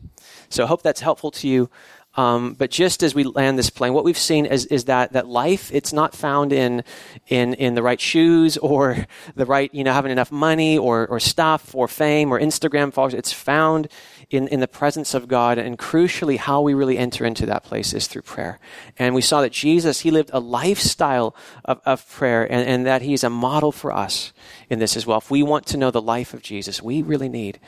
[0.50, 1.70] So I hope that's helpful to you.
[2.16, 5.28] Um, but just as we land this plane, what we've seen is, is that, that
[5.28, 6.82] life, it's not found in,
[7.28, 11.20] in, in the right shoes or the right, you know, having enough money or, or
[11.20, 13.14] stuff or fame or Instagram followers.
[13.14, 13.88] It's found
[14.30, 15.58] in, in the presence of God.
[15.58, 18.58] And crucially, how we really enter into that place is through prayer.
[18.98, 21.34] And we saw that Jesus, he lived a lifestyle
[21.64, 24.32] of, of prayer and, and that he's a model for us
[24.68, 25.18] in this as well.
[25.18, 27.58] If we want to know the life of Jesus, we really need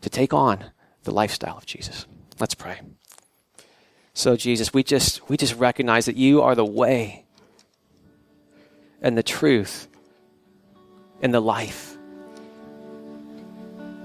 [0.00, 0.64] to take on
[1.04, 2.06] the lifestyle of Jesus.
[2.40, 2.80] Let's pray.
[4.14, 7.26] So Jesus, we just we just recognize that you are the way
[9.02, 9.88] and the truth
[11.20, 11.95] and the life.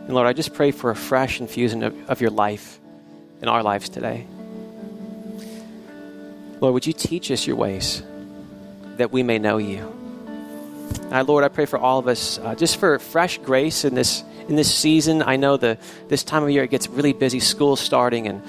[0.05, 2.79] And Lord, I just pray for a fresh infusion of, of your life
[3.41, 4.25] in our lives today.
[6.59, 8.03] Lord, would you teach us your ways
[8.97, 9.97] that we may know you?
[11.11, 14.23] Uh, Lord, I pray for all of us, uh, just for fresh grace in this
[14.47, 15.21] in this season.
[15.21, 15.77] I know the
[16.07, 18.41] this time of year it gets really busy, school starting and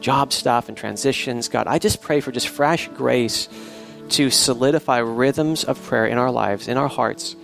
[0.00, 1.48] job stuff and transitions.
[1.48, 3.48] God, I just pray for just fresh grace
[4.10, 7.36] to solidify rhythms of prayer in our lives, in our hearts,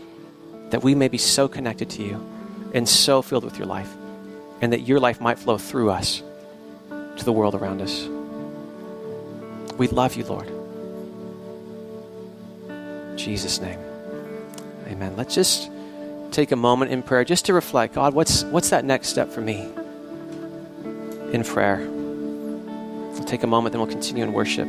[0.71, 2.32] that we may be so connected to you
[2.75, 3.93] and so filled with your life,
[4.61, 6.23] and that your life might flow through us
[7.17, 8.09] to the world around us.
[9.77, 10.49] We love you, Lord.
[12.69, 13.79] In Jesus' name.
[14.87, 15.17] Amen.
[15.17, 15.71] Let's just
[16.31, 19.41] take a moment in prayer just to reflect God, what's, what's that next step for
[19.41, 19.69] me
[21.33, 21.87] in prayer?
[21.89, 24.69] We'll take a moment, then we'll continue in worship.